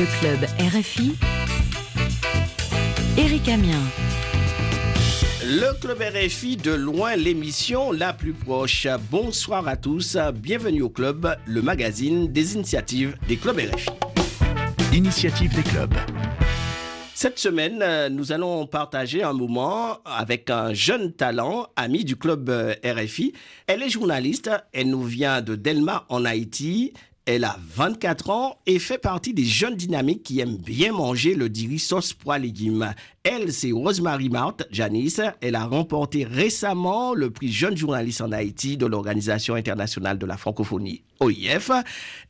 Le 0.00 0.06
club 0.18 0.48
RFI. 0.58 1.12
Eric 3.18 3.48
Amien. 3.50 3.82
Le 5.44 5.78
Club 5.78 5.98
RFI 6.00 6.56
de 6.56 6.70
loin 6.70 7.16
l'émission 7.16 7.92
la 7.92 8.14
plus 8.14 8.32
proche. 8.32 8.86
Bonsoir 9.10 9.68
à 9.68 9.76
tous, 9.76 10.16
bienvenue 10.32 10.80
au 10.80 10.88
club, 10.88 11.36
le 11.44 11.60
magazine 11.60 12.32
des 12.32 12.54
initiatives 12.54 13.14
des 13.28 13.36
clubs 13.36 13.58
RFI. 13.58 13.90
Initiative 14.94 15.54
des 15.54 15.64
clubs. 15.64 15.94
Cette 17.22 17.38
semaine, 17.38 17.80
euh, 17.82 18.08
nous 18.08 18.32
allons 18.32 18.66
partager 18.66 19.22
un 19.22 19.34
moment 19.34 19.98
avec 20.06 20.48
un 20.48 20.72
jeune 20.72 21.12
talent, 21.12 21.66
ami 21.76 22.02
du 22.02 22.16
club 22.16 22.48
euh, 22.48 22.74
RFI. 22.82 23.34
Elle 23.66 23.82
est 23.82 23.90
journaliste, 23.90 24.50
elle 24.72 24.88
nous 24.88 25.02
vient 25.02 25.42
de 25.42 25.54
Delma 25.54 26.06
en 26.08 26.24
Haïti. 26.24 26.94
Elle 27.32 27.44
a 27.44 27.56
24 27.76 28.30
ans 28.30 28.58
et 28.66 28.80
fait 28.80 28.98
partie 28.98 29.32
des 29.32 29.44
jeunes 29.44 29.76
dynamiques 29.76 30.24
qui 30.24 30.40
aiment 30.40 30.56
bien 30.56 30.90
manger 30.90 31.36
le 31.36 31.48
diri 31.48 31.78
sauce 31.78 32.12
pois 32.12 32.38
légumes. 32.38 32.92
Elle, 33.22 33.52
c'est 33.52 33.70
Rosemary 33.70 34.28
Marthe 34.28 34.66
Janice. 34.72 35.20
Elle 35.40 35.54
a 35.54 35.64
remporté 35.64 36.24
récemment 36.24 37.14
le 37.14 37.30
prix 37.30 37.52
jeune 37.52 37.76
journaliste 37.76 38.20
en 38.20 38.32
Haïti 38.32 38.76
de 38.76 38.84
l'Organisation 38.84 39.54
internationale 39.54 40.18
de 40.18 40.26
la 40.26 40.36
francophonie, 40.36 41.04
OIF. 41.20 41.70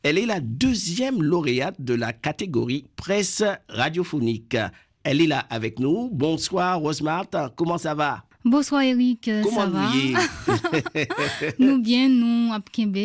Elle 0.03 0.19
est 0.19 0.27
la 0.27 0.39
deuxième 0.39 1.23
lauréate 1.23 1.81
de 1.81 1.95
la 1.95 2.13
catégorie 2.13 2.85
presse 2.95 3.43
radiophonique. 3.69 4.55
Elle 5.03 5.19
est 5.19 5.27
là 5.27 5.47
avec 5.49 5.79
nous. 5.79 6.11
Bonsoir 6.13 6.79
Rosemary, 6.79 7.25
comment 7.55 7.79
ça 7.79 7.95
va? 7.95 8.23
Bonsoir 8.43 8.81
Eric, 8.81 9.27
euh, 9.27 9.43
Comment 9.43 9.61
ça 9.61 9.67
va? 9.67 9.91
Nous 11.59 11.79
bien, 11.79 12.09
nous 12.09 12.51
Apkembe, 12.51 12.95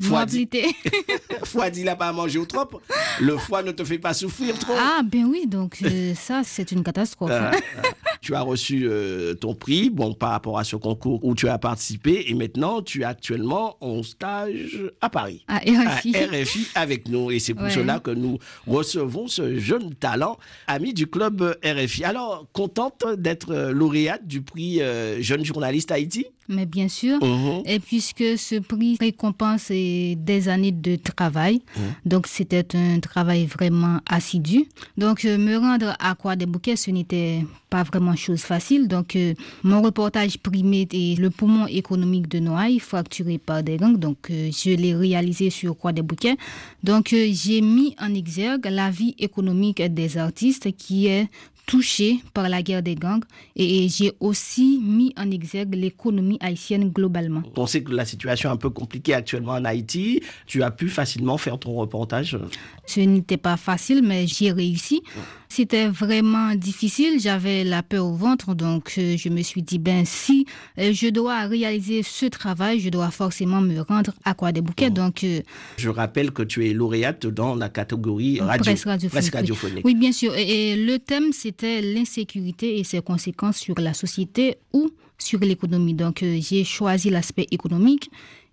nous 0.00 0.06
Foie 0.08 0.24
dit. 0.24 1.84
là 1.84 1.96
pas 1.96 2.08
à 2.08 2.12
manger 2.12 2.40
trop. 2.46 2.80
Le 3.20 3.36
foie 3.36 3.62
ne 3.62 3.72
te 3.72 3.84
fait 3.84 3.98
pas 3.98 4.14
souffrir 4.14 4.58
trop. 4.58 4.72
Ah 4.78 5.02
ben 5.04 5.24
oui, 5.24 5.46
donc 5.46 5.78
euh, 5.84 6.14
ça 6.14 6.40
c'est 6.44 6.72
une 6.72 6.82
catastrophe. 6.82 7.30
Euh, 7.30 7.50
euh, 7.52 7.82
tu 8.22 8.34
as 8.34 8.40
reçu 8.40 8.86
euh, 8.88 9.34
ton 9.34 9.54
prix, 9.54 9.90
bon, 9.90 10.14
par 10.14 10.30
rapport 10.30 10.58
à 10.58 10.64
ce 10.64 10.76
concours 10.76 11.22
où 11.24 11.34
tu 11.34 11.46
as 11.48 11.58
participé, 11.58 12.24
et 12.30 12.34
maintenant 12.34 12.80
tu 12.80 13.02
es 13.02 13.04
actuellement 13.04 13.76
en 13.82 14.02
stage 14.02 14.80
à 15.02 15.10
Paris. 15.10 15.44
À 15.46 15.56
À 15.56 15.58
RFI. 15.58 16.12
RFI 16.16 16.66
avec 16.74 17.08
nous, 17.08 17.30
et 17.30 17.38
c'est 17.38 17.52
pour 17.52 17.64
Ouais. 17.64 17.70
cela 17.70 17.98
que 18.00 18.10
nous 18.12 18.38
recevons 18.66 19.26
ce 19.28 19.58
jeune 19.58 19.94
talent, 19.94 20.38
ami 20.66 20.94
du 20.94 21.06
club 21.06 21.58
RFI. 21.64 22.04
Alors, 22.04 22.46
contente 22.52 23.04
d'être 23.18 23.54
lauréate 23.72 24.26
du 24.26 24.40
prix 24.42 24.80
euh, 24.86 25.16
jeune 25.20 25.44
journaliste 25.44 25.90
Haïti 25.90 26.26
Mais 26.48 26.66
bien 26.66 26.88
sûr. 26.88 27.18
Mhm. 27.22 27.62
Et 27.66 27.78
puisque 27.80 28.38
ce 28.38 28.60
prix 28.60 28.96
récompense 29.00 29.68
des 29.70 30.48
années 30.48 30.72
de 30.72 30.96
travail, 30.96 31.60
donc 32.04 32.26
c'était 32.26 32.66
un 32.76 33.00
travail 33.00 33.46
vraiment 33.46 34.00
assidu. 34.08 34.66
Donc 34.96 35.24
euh, 35.24 35.38
me 35.38 35.56
rendre 35.56 35.94
à 35.98 36.14
Croix 36.14 36.36
des 36.36 36.46
Bouquets, 36.46 36.76
ce 36.76 36.90
n'était 36.90 37.44
pas 37.70 37.82
vraiment 37.82 38.14
chose 38.16 38.42
facile. 38.42 38.88
Donc 38.88 39.16
euh, 39.16 39.34
mon 39.62 39.82
reportage 39.82 40.38
primé 40.38 40.86
est 40.92 41.18
le 41.18 41.30
poumon 41.30 41.66
économique 41.66 42.28
de 42.28 42.38
Noailles, 42.38 42.78
fracturé 42.78 43.38
par 43.38 43.62
des 43.62 43.76
gangs. 43.76 43.98
Donc 43.98 44.30
euh, 44.30 44.50
je 44.52 44.70
l'ai 44.70 44.94
réalisé 44.94 45.50
sur 45.50 45.76
Croix 45.76 45.92
des 45.92 46.02
Bouquets. 46.02 46.36
Donc 46.82 47.08
j'ai 47.10 47.60
mis 47.60 47.94
en 48.00 48.14
exergue 48.14 48.66
la 48.70 48.90
vie 48.90 49.14
économique 49.18 49.82
des 49.82 50.16
artistes 50.18 50.74
qui 50.76 51.06
est 51.06 51.28
touchée 51.66 52.20
par 52.32 52.48
la 52.48 52.62
guerre 52.62 52.82
des 52.82 52.94
gangs 52.94 53.24
et 53.56 53.88
j'ai 53.88 54.12
aussi 54.20 54.80
mis 54.82 55.12
en 55.18 55.30
exergue 55.30 55.74
l'économie 55.74 56.35
haïtienne 56.40 56.90
globalement. 56.90 57.42
On 57.56 57.66
sait 57.66 57.82
que 57.82 57.92
la 57.92 58.04
situation 58.04 58.50
est 58.50 58.52
un 58.52 58.56
peu 58.56 58.70
compliquée 58.70 59.14
actuellement 59.14 59.52
en 59.52 59.64
Haïti. 59.64 60.22
Tu 60.46 60.62
as 60.62 60.70
pu 60.70 60.88
facilement 60.88 61.38
faire 61.38 61.58
ton 61.58 61.74
reportage. 61.74 62.38
Ce 62.86 63.00
n'était 63.00 63.36
pas 63.36 63.56
facile, 63.56 64.02
mais 64.02 64.26
j'ai 64.26 64.52
réussi. 64.52 65.02
C'était 65.48 65.88
vraiment 65.88 66.54
difficile. 66.54 67.20
J'avais 67.20 67.64
la 67.64 67.82
peur 67.82 68.06
au 68.06 68.14
ventre, 68.14 68.54
donc 68.54 68.94
euh, 68.98 69.16
je 69.16 69.28
me 69.28 69.42
suis 69.42 69.62
dit, 69.62 69.78
ben 69.78 70.04
si 70.04 70.46
euh, 70.78 70.92
je 70.92 71.08
dois 71.08 71.46
réaliser 71.46 72.02
ce 72.02 72.26
travail, 72.26 72.80
je 72.80 72.90
dois 72.90 73.10
forcément 73.10 73.60
me 73.60 73.80
rendre 73.80 74.12
à 74.24 74.34
Croix 74.34 74.52
des 74.52 74.60
Bouquets. 74.60 74.90
Donc 74.90 75.24
euh, 75.24 75.40
Je 75.76 75.88
rappelle 75.88 76.32
que 76.32 76.42
tu 76.42 76.68
es 76.68 76.72
lauréate 76.72 77.26
dans 77.26 77.54
la 77.54 77.68
catégorie 77.68 78.40
radio, 78.40 78.62
presse 78.64 78.84
radiophonique. 78.84 79.30
presse 79.72 79.84
oui. 79.84 79.94
bien 79.94 80.12
sûr. 80.12 80.34
Et, 80.36 80.72
et 80.72 80.76
le 80.76 80.98
thème, 80.98 81.32
c'était 81.32 81.80
l'insécurité 81.80 82.78
et 82.78 82.84
ses 82.84 83.00
conséquences 83.00 83.58
sur 83.58 83.78
la 83.78 83.94
société 83.94 84.56
ou 84.72 84.90
sur 85.18 85.40
l'économie. 85.40 85.94
Donc, 85.94 86.22
euh, 86.22 86.38
j'ai 86.40 86.64
choisi 86.64 87.10
l'aspect 87.10 87.46
économique 87.50 88.10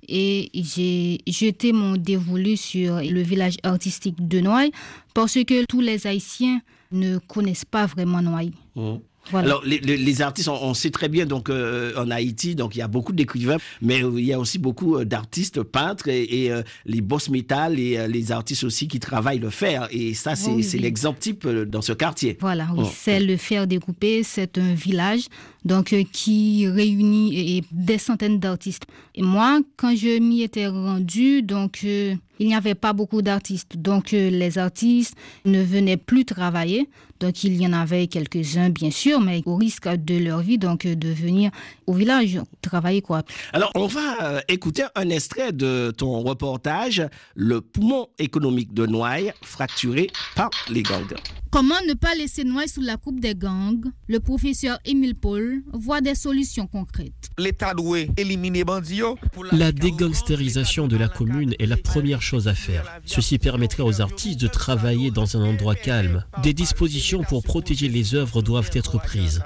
et 0.07 0.49
j'ai 0.53 1.19
jeté 1.27 1.71
mon 1.71 1.95
dévolu 1.95 2.57
sur 2.57 2.97
le 2.97 3.21
village 3.21 3.57
artistique 3.63 4.27
de 4.27 4.39
Noailles 4.41 4.71
parce 5.13 5.35
que 5.45 5.65
tous 5.65 5.81
les 5.81 6.07
Haïtiens 6.07 6.61
ne 6.93 7.17
connaissent 7.17 7.65
pas 7.65 7.85
vraiment 7.85 8.21
Noailles. 8.21 8.53
Mhm. 8.75 9.01
Voilà. 9.31 9.47
Alors, 9.47 9.63
les, 9.65 9.79
les- 9.79 9.97
les 9.97 10.21
artistes, 10.21 10.49
on, 10.49 10.61
on 10.61 10.73
sait 10.73 10.91
très 10.91 11.09
bien, 11.09 11.25
donc, 11.25 11.49
euh, 11.49 11.93
en 11.97 12.11
Haïti, 12.11 12.55
donc, 12.55 12.75
il 12.75 12.79
y 12.79 12.81
a 12.81 12.87
beaucoup 12.87 13.13
d'écrivains, 13.13 13.57
mais 13.81 13.99
il 13.99 14.25
y 14.25 14.33
a 14.33 14.39
aussi 14.39 14.59
beaucoup 14.59 14.97
euh, 14.97 15.05
d'artistes, 15.05 15.63
peintres 15.63 16.07
et, 16.09 16.23
et, 16.23 16.51
euh, 16.51 16.61
les 16.85 17.01
boss 17.01 17.29
métal 17.29 17.79
et 17.79 18.07
les 18.07 18.31
artistes 18.31 18.63
aussi 18.63 18.87
qui 18.87 18.99
travaillent 18.99 19.39
le 19.39 19.49
fer. 19.49 19.87
Et 19.91 20.13
ça, 20.13 20.35
c'est 20.35 20.51
Oui, 20.51 20.63
c'est 20.63 20.77
oui. 20.77 20.83
l'exemple 20.83 21.19
type 21.19 21.47
dans 21.47 21.81
ce 21.81 21.93
quartier. 21.93 22.37
Voilà, 22.41 22.67
oui, 22.75 22.83
Oh. 22.85 22.91
c'est 22.93 23.19
le 23.19 23.37
fer 23.37 23.65
découpé, 23.67 24.23
c'est 24.23 24.57
un 24.57 24.73
village 24.73 25.27
donc 25.65 25.95
qui 26.11 26.67
réunit 26.67 27.63
des 27.71 27.97
centaines 27.97 28.39
d'artistes. 28.39 28.83
Et 29.15 29.21
moi, 29.21 29.59
quand 29.77 29.95
je 29.95 30.19
m'y 30.19 30.41
étais 30.43 30.67
rendue, 30.67 31.41
donc 31.41 31.83
il 31.83 32.17
n'y 32.39 32.55
avait 32.55 32.75
pas 32.75 32.91
beaucoup 32.93 33.21
d'artistes. 33.21 33.77
Donc 33.77 34.11
les 34.11 34.57
artistes 34.57 35.15
ne 35.45 35.61
venaient 35.63 35.95
plus 35.97 36.25
travailler. 36.25 36.89
Donc 37.19 37.43
il 37.45 37.55
y 37.61 37.65
en 37.65 37.71
avait 37.73 38.07
quelques-uns 38.07 38.69
bien 38.69 38.91
sûr, 38.91 39.12
mais 39.19 39.41
au 39.45 39.55
risque 39.55 39.87
de 39.87 40.17
leur 40.17 40.39
vie 40.39 40.57
donc 40.57 40.85
euh, 40.85 40.95
de 40.95 41.09
venir 41.09 41.51
au 41.87 41.93
village 41.93 42.39
travailler 42.61 43.01
quoi. 43.01 43.23
Alors, 43.51 43.71
on 43.75 43.87
va 43.87 44.23
euh, 44.23 44.41
écouter 44.47 44.83
un 44.95 45.09
extrait 45.09 45.51
de 45.51 45.91
ton 45.95 46.21
reportage, 46.21 47.03
Le 47.35 47.61
poumon 47.61 48.07
économique 48.19 48.73
de 48.73 48.85
Noailles, 48.85 49.33
fracturé 49.43 50.09
par 50.35 50.49
les 50.69 50.81
gangs. 50.83 51.13
Comment 51.51 51.75
ne 51.87 51.93
pas 51.93 52.15
laisser 52.15 52.43
Noailles 52.43 52.67
sous 52.69 52.81
la 52.81 52.97
coupe 52.97 53.19
des 53.19 53.35
gangs? 53.35 53.83
Le 54.07 54.19
professeur 54.19 54.79
Émile 54.85 55.13
Paul 55.13 55.61
voit 55.71 56.01
des 56.01 56.15
solutions 56.15 56.65
concrètes. 56.65 57.29
l'État 57.37 57.75
doit 57.75 57.99
éliminer 58.17 58.63
bandits. 58.63 58.95
yo. 58.97 59.17
La 59.51 59.71
dégangsterisation 59.71 60.87
de 60.87 60.97
la 60.97 61.07
commune 61.07 61.53
est 61.59 61.67
la 61.67 61.77
première 61.77 62.21
chose 62.23 62.47
à 62.47 62.55
faire. 62.55 62.99
Ceci 63.05 63.37
permettrait 63.37 63.83
aux 63.83 64.01
artistes 64.01 64.39
de 64.41 64.47
travailler 64.47 65.11
dans 65.11 65.37
un 65.37 65.43
endroit 65.43 65.75
calme. 65.75 66.23
Des 66.41 66.53
dispositions 66.53 67.21
pour 67.21 67.43
protéger 67.43 67.87
les 67.87 68.15
œuvres 68.15 68.41
doivent 68.41 68.71
être 68.73 68.97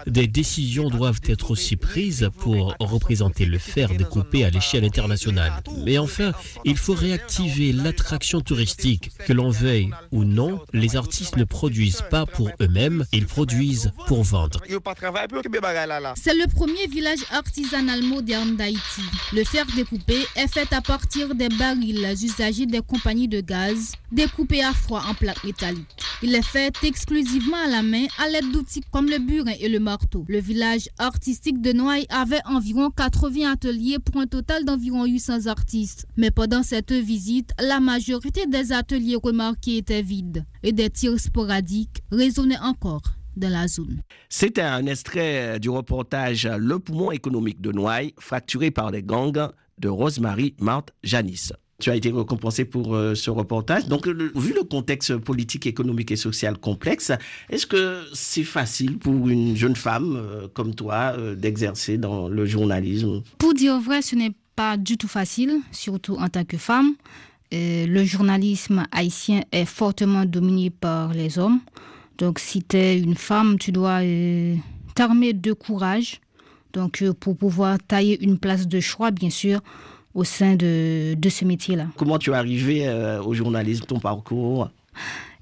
Des 0.05 0.27
décisions 0.27 0.89
doivent 0.89 1.21
être 1.27 1.51
aussi 1.51 1.75
prises 1.75 2.29
pour 2.39 2.75
représenter 2.79 3.45
le 3.45 3.57
fer 3.57 3.89
découpé 3.95 4.45
à 4.45 4.49
l'échelle 4.49 4.85
internationale. 4.85 5.51
Mais 5.85 5.97
enfin, 5.97 6.31
il 6.65 6.77
faut 6.77 6.93
réactiver 6.93 7.73
l'attraction 7.73 8.41
touristique. 8.41 9.11
Que 9.25 9.33
l'on 9.33 9.49
veuille 9.49 9.91
ou 10.11 10.23
non, 10.23 10.61
les 10.73 10.95
artistes 10.95 11.37
ne 11.37 11.43
produisent 11.43 12.03
pas 12.09 12.25
pour 12.25 12.49
eux-mêmes, 12.61 13.05
ils 13.11 13.25
produisent 13.25 13.91
pour 14.07 14.23
vendre. 14.23 14.61
C'est 16.15 16.33
le 16.33 16.47
premier 16.47 16.87
village 16.87 17.19
artisanal 17.31 18.03
moderne 18.03 18.55
d'Haïti. 18.55 19.01
Le 19.33 19.43
fer 19.43 19.65
découpé 19.75 20.25
est 20.35 20.47
fait 20.47 20.71
à 20.73 20.81
partir 20.81 21.35
des 21.35 21.49
barils 21.49 22.15
usagés 22.23 22.65
des 22.65 22.81
compagnies 22.81 23.27
de 23.27 23.41
gaz, 23.41 23.93
découpés 24.11 24.63
à 24.63 24.73
froid 24.73 25.03
en 25.09 25.13
plaques 25.13 25.43
métalliques. 25.43 25.85
Il 26.23 26.33
est 26.33 26.45
fait 26.45 26.73
exclusivement 26.83 27.57
à 27.65 27.67
la 27.67 27.83
main 27.83 28.05
à 28.17 28.27
l'aide 28.27 28.51
d'outils 28.51 28.81
comme 28.91 29.07
le 29.09 29.19
et 29.59 29.69
le 29.69 29.79
marteau. 29.79 30.25
Le 30.27 30.39
village 30.39 30.89
artistique 30.97 31.61
de 31.61 31.73
Noailles 31.73 32.07
avait 32.09 32.41
environ 32.45 32.89
80 32.89 33.51
ateliers 33.51 33.99
pour 33.99 34.21
un 34.21 34.27
total 34.27 34.65
d'environ 34.65 35.05
800 35.05 35.47
artistes. 35.47 36.05
Mais 36.17 36.31
pendant 36.31 36.63
cette 36.63 36.91
visite, 36.91 37.51
la 37.59 37.79
majorité 37.79 38.45
des 38.45 38.71
ateliers 38.71 39.17
remarqués 39.21 39.77
étaient 39.77 40.01
vides 40.01 40.45
et 40.63 40.71
des 40.71 40.89
tirs 40.89 41.19
sporadiques 41.19 42.01
résonnaient 42.11 42.59
encore 42.59 43.03
dans 43.35 43.49
la 43.49 43.67
zone. 43.67 44.01
C'était 44.29 44.61
un 44.61 44.85
extrait 44.87 45.59
du 45.59 45.69
reportage 45.69 46.47
Le 46.47 46.79
poumon 46.79 47.11
économique 47.11 47.61
de 47.61 47.71
Noailles, 47.71 48.13
fracturé 48.19 48.71
par 48.71 48.91
les 48.91 49.03
gangs 49.03 49.49
de 49.77 49.89
Rosemary 49.89 50.55
Marthe 50.59 50.91
Janice. 51.03 51.53
Tu 51.79 51.91
as 51.91 51.95
été 51.95 52.11
récompensé 52.11 52.65
pour 52.65 52.95
euh, 52.95 53.13
ce 53.13 53.29
reportage. 53.29 53.85
Donc, 53.85 54.07
vu 54.07 54.51
le 54.51 54.63
contexte 54.63 55.15
politique, 55.17 55.67
économique 55.67 56.09
et 56.09 56.15
social 56.15 56.57
complexe, 56.57 57.11
est-ce 57.51 57.67
que 57.67 58.03
c'est 58.13 58.43
facile 58.43 58.97
pour 58.97 59.29
une 59.29 59.55
jeune 59.55 59.75
femme 59.75 60.15
euh, 60.15 60.47
comme 60.51 60.73
toi 60.73 61.13
euh, 61.15 61.35
d'exercer 61.35 61.99
dans 61.99 62.29
le 62.29 62.47
journalisme? 62.47 63.21
Pour 63.37 63.53
dire 63.53 63.79
vrai, 63.79 64.01
ce 64.01 64.15
n'est 64.15 64.33
pas 64.55 64.75
du 64.75 64.97
tout 64.97 65.07
facile, 65.07 65.59
surtout 65.71 66.15
en 66.15 66.29
tant 66.29 66.45
que 66.45 66.57
femme. 66.57 66.95
Le 67.51 68.03
journalisme 68.03 68.87
haïtien 68.91 69.41
est 69.51 69.65
fortement 69.65 70.25
dominé 70.25 70.71
par 70.71 71.13
les 71.13 71.37
hommes. 71.37 71.59
Donc, 72.17 72.39
si 72.39 72.63
tu 72.63 72.75
es 72.75 72.99
une 72.99 73.15
femme, 73.15 73.59
tu 73.59 73.71
dois 73.71 73.99
t'armer 74.95 75.33
de 75.33 75.53
courage. 75.53 76.21
Donc, 76.73 77.03
pour 77.19 77.37
pouvoir 77.37 77.77
tailler 77.77 78.21
une 78.21 78.39
place 78.39 78.67
de 78.67 78.79
choix, 78.79 79.11
bien 79.11 79.29
sûr, 79.29 79.61
au 80.17 80.23
sein 80.23 80.55
de, 80.55 81.13
de 81.13 81.29
ce 81.29 81.45
métier-là. 81.45 81.85
Comment 81.95 82.17
tu 82.17 82.31
es 82.31 82.33
arrivé 82.33 82.87
euh, 82.87 83.21
au 83.21 83.33
journalisme, 83.35 83.85
ton 83.85 83.99
parcours? 83.99 84.69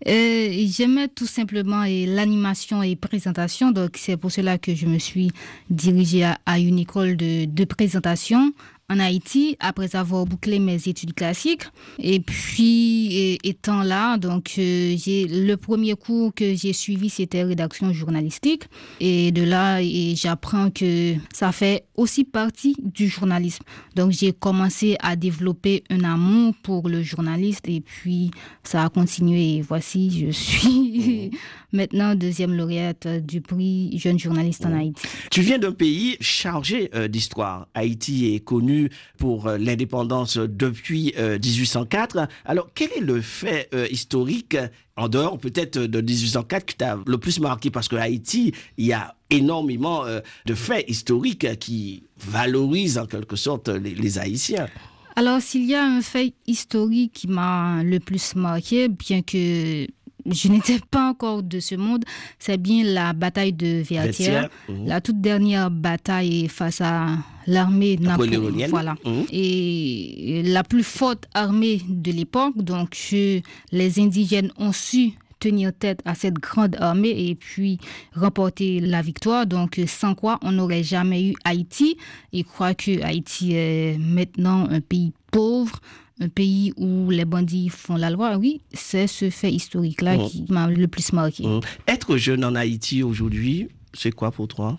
Euh, 0.05 0.65
J'aimais 0.67 1.07
tout 1.07 1.25
simplement 1.25 1.83
l'animation 1.87 2.83
et 2.83 2.97
présentation, 2.97 3.71
donc 3.71 3.91
c'est 3.95 4.17
pour 4.17 4.31
cela 4.31 4.57
que 4.57 4.75
je 4.75 4.85
me 4.85 4.99
suis 4.99 5.31
dirigée 5.69 6.25
à, 6.25 6.37
à 6.45 6.59
une 6.59 6.77
école 6.77 7.15
de, 7.15 7.45
de 7.45 7.63
présentation 7.63 8.51
en 8.87 8.99
Haïti 8.99 9.57
après 9.59 9.95
avoir 9.95 10.25
bouclé 10.25 10.59
mes 10.59 10.75
études 10.87 11.13
classiques. 11.15 11.63
Et 11.97 12.19
puis, 12.19 13.07
et- 13.15 13.47
étant 13.49 13.81
là, 13.81 14.17
donc 14.17 14.53
euh, 14.59 14.95
j'ai 14.95 15.25
le 15.27 15.55
premier 15.57 15.95
cours 15.95 16.33
que 16.35 16.53
j'ai 16.55 16.71
suivi, 16.73 17.09
c'était 17.09 17.43
rédaction 17.43 17.91
journalistique. 17.93 18.63
Et 18.99 19.31
de 19.31 19.41
là, 19.41 19.81
et 19.81 20.13
j'apprends 20.15 20.69
que 20.69 21.15
ça 21.33 21.51
fait 21.51 21.85
aussi 21.95 22.25
partie 22.25 22.75
du 22.83 23.07
journalisme. 23.07 23.63
Donc, 23.95 24.11
j'ai 24.11 24.33
commencé 24.33 24.97
à 25.01 25.15
développer 25.15 25.83
un 25.89 26.03
amour 26.03 26.53
pour 26.61 26.87
le 26.87 27.01
journaliste 27.01 27.67
et 27.67 27.81
puis 27.81 28.29
ça 28.63 28.83
a 28.83 28.89
continué. 28.89 29.55
Et 29.55 29.61
voici, 29.61 30.11
je 30.27 30.31
suis 30.31 31.31
maintenant 31.73 32.13
deuxième 32.13 32.53
lauréate 32.53 33.07
du 33.25 33.41
prix 33.41 33.97
Jeune 33.97 34.19
journaliste 34.19 34.65
en 34.65 34.77
Haïti. 34.77 35.01
Tu 35.31 35.41
viens 35.41 35.57
d'un 35.57 35.71
pays 35.71 36.17
chargé 36.19 36.89
euh, 36.93 37.07
d'histoire. 37.07 37.67
Haïti 37.73 38.35
est 38.35 38.39
connu 38.41 38.74
pour 39.17 39.47
euh, 39.47 39.57
l'indépendance 39.57 40.37
depuis 40.37 41.13
euh, 41.17 41.37
1804. 41.43 42.27
Alors, 42.45 42.69
quel 42.73 42.89
est 42.95 43.01
le 43.01 43.21
fait 43.21 43.69
euh, 43.73 43.87
historique, 43.89 44.57
en 44.95 45.09
dehors 45.09 45.37
peut-être 45.37 45.79
de 45.79 46.01
1804, 46.01 46.65
qui 46.65 46.75
t'a 46.75 46.97
le 47.05 47.17
plus 47.17 47.39
marqué? 47.39 47.69
Parce 47.69 47.87
que 47.87 47.95
Haïti, 47.95 48.53
il 48.77 48.85
y 48.85 48.93
a 48.93 49.15
énormément 49.29 50.05
euh, 50.05 50.19
de 50.45 50.53
faits 50.53 50.85
historiques 50.87 51.59
qui 51.59 52.03
valorisent 52.17 52.97
en 52.97 53.05
quelque 53.05 53.35
sorte 53.35 53.69
les 53.69 54.19
Haïtiens. 54.19 54.67
Alors, 55.15 55.41
s'il 55.41 55.65
y 55.65 55.75
a 55.75 55.83
un 55.83 56.01
fait 56.01 56.33
historique 56.45 57.13
qui 57.13 57.27
m'a 57.27 57.81
le 57.83 57.99
plus 57.99 58.35
marqué, 58.35 58.89
bien 58.89 59.21
que 59.21 59.87
je 60.25 60.47
n'étais 60.49 60.79
pas 60.91 61.09
encore 61.09 61.43
de 61.43 61.59
ce 61.59 61.75
monde, 61.75 62.03
c'est 62.39 62.57
bien 62.57 62.83
la 62.83 63.13
bataille 63.13 63.53
de 63.53 63.81
Vertières, 63.81 64.49
mhm. 64.69 64.87
la 64.87 65.01
toute 65.01 65.21
dernière 65.21 65.69
bataille 65.69 66.47
face 66.47 66.81
à 66.81 67.07
l'armée 67.47 67.97
napoléonienne. 67.97 68.69
Voilà. 68.69 68.95
mhm. 69.05 69.25
Et 69.31 70.41
la 70.45 70.63
plus 70.63 70.83
forte 70.83 71.25
armée 71.33 71.81
de 71.87 72.11
l'époque, 72.11 72.57
donc 72.57 72.95
les 73.11 73.99
indigènes 73.99 74.51
ont 74.57 74.71
su 74.71 75.13
tenir 75.39 75.71
tête 75.77 75.99
à 76.05 76.15
cette 76.15 76.35
grande 76.35 76.75
armée 76.79 77.27
et 77.29 77.35
puis 77.35 77.77
remporter 78.15 78.79
la 78.79 79.01
victoire. 79.01 79.45
Donc, 79.45 79.79
sans 79.85 80.15
quoi 80.15 80.39
on 80.41 80.51
n'aurait 80.53 80.83
jamais 80.83 81.23
eu 81.23 81.35
Haïti. 81.43 81.97
Et 82.33 82.39
je 82.39 82.43
crois 82.43 82.73
que 82.73 83.01
Haïti 83.03 83.53
est 83.53 83.97
maintenant 83.99 84.67
un 84.69 84.81
pays 84.81 85.13
pauvre, 85.31 85.79
un 86.19 86.29
pays 86.29 86.73
où 86.77 87.09
les 87.09 87.25
bandits 87.25 87.69
font 87.69 87.95
la 87.97 88.09
loi. 88.09 88.37
Oui, 88.37 88.61
c'est 88.73 89.07
ce 89.07 89.29
fait 89.29 89.51
historique-là 89.51 90.17
Mhm. 90.17 90.29
qui 90.29 90.45
m'a 90.49 90.67
le 90.67 90.87
plus 90.87 91.11
marqué. 91.13 91.45
Mhm. 91.45 91.59
Être 91.87 92.17
jeune 92.17 92.43
en 92.45 92.55
Haïti 92.55 93.03
aujourd'hui, 93.03 93.67
c'est 93.93 94.11
quoi 94.11 94.31
pour 94.31 94.47
toi? 94.47 94.77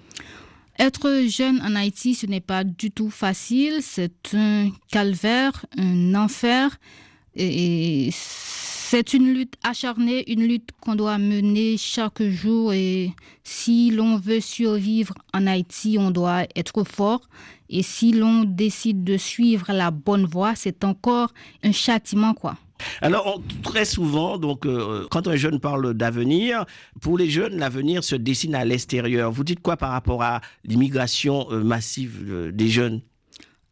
Être 0.78 1.24
jeune 1.28 1.60
en 1.62 1.74
Haïti, 1.74 2.14
ce 2.14 2.26
n'est 2.26 2.40
pas 2.40 2.62
du 2.64 2.90
tout 2.90 3.10
facile. 3.10 3.78
C'est 3.82 4.34
un 4.34 4.70
calvaire, 4.90 5.64
un 5.78 6.14
enfer. 6.14 6.78
Et 7.34 8.10
c'est 8.88 9.14
une 9.14 9.34
lutte 9.34 9.54
acharnée, 9.64 10.30
une 10.30 10.46
lutte 10.46 10.70
qu'on 10.80 10.94
doit 10.94 11.18
mener 11.18 11.76
chaque 11.76 12.22
jour. 12.22 12.72
Et 12.72 13.10
si 13.42 13.90
l'on 13.90 14.16
veut 14.16 14.38
survivre 14.38 15.12
en 15.34 15.48
Haïti, 15.48 15.96
on 15.98 16.12
doit 16.12 16.44
être 16.54 16.84
fort. 16.84 17.22
Et 17.68 17.82
si 17.82 18.12
l'on 18.12 18.44
décide 18.44 19.02
de 19.02 19.16
suivre 19.16 19.72
la 19.72 19.90
bonne 19.90 20.24
voie, 20.24 20.54
c'est 20.54 20.84
encore 20.84 21.34
un 21.64 21.72
châtiment, 21.72 22.32
quoi. 22.32 22.58
Alors, 23.02 23.42
très 23.64 23.84
souvent, 23.84 24.38
euh, 24.66 25.06
quand 25.10 25.26
un 25.26 25.34
jeune 25.34 25.58
parle 25.58 25.92
d'avenir, 25.92 26.64
pour 27.00 27.18
les 27.18 27.28
jeunes, 27.28 27.56
l'avenir 27.56 28.04
se 28.04 28.14
dessine 28.14 28.54
à 28.54 28.64
l'extérieur. 28.64 29.32
Vous 29.32 29.42
dites 29.42 29.62
quoi 29.62 29.76
par 29.76 29.90
rapport 29.90 30.22
à 30.22 30.42
l'immigration 30.64 31.48
euh, 31.50 31.64
massive 31.64 32.24
euh, 32.28 32.52
des 32.52 32.68
jeunes? 32.68 33.00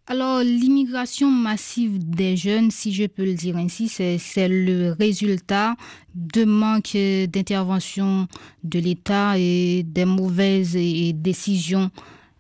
Alors, 0.07 0.41
l'immigration 0.41 1.31
massive 1.31 1.99
des 1.99 2.37
jeunes, 2.37 2.71
si 2.71 2.93
je 2.93 3.07
peux 3.07 3.25
le 3.25 3.33
dire 3.33 3.57
ainsi, 3.57 3.89
c'est 3.89 4.49
le 4.49 4.93
résultat 4.93 5.77
de 6.15 6.45
manque 6.45 6.95
d'intervention 6.95 8.29
de 8.65 8.79
l'État 8.81 9.39
et 9.39 9.83
des 9.83 10.05
mauvaises 10.05 10.77
décisions 11.15 11.91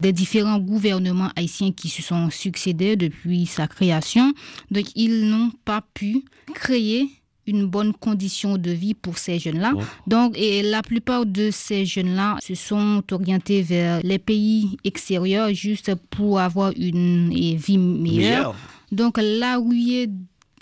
des 0.00 0.12
différents 0.12 0.58
gouvernements 0.58 1.30
haïtiens 1.36 1.72
qui 1.72 1.88
se 1.88 2.02
sont 2.02 2.28
succédés 2.28 2.96
depuis 2.96 3.46
sa 3.46 3.66
création. 3.66 4.34
Donc, 4.70 4.84
ils 4.94 5.30
n'ont 5.30 5.50
pas 5.64 5.82
pu 5.94 6.22
créer 6.52 7.08
une 7.46 7.66
bonne 7.66 7.92
condition 7.92 8.56
de 8.56 8.70
vie 8.70 8.94
pour 8.94 9.18
ces 9.18 9.38
jeunes-là. 9.38 9.72
Donc, 10.06 10.36
et 10.38 10.62
la 10.62 10.82
plupart 10.82 11.26
de 11.26 11.50
ces 11.50 11.84
jeunes-là 11.86 12.38
se 12.42 12.54
sont 12.54 13.02
orientés 13.12 13.62
vers 13.62 14.00
les 14.02 14.18
pays 14.18 14.76
extérieurs 14.84 15.52
juste 15.52 15.94
pour 16.10 16.40
avoir 16.40 16.72
une 16.76 17.32
vie 17.56 17.78
meilleure. 17.78 18.54
Donc, 18.92 19.18
la 19.20 19.58
ruée 19.58 20.08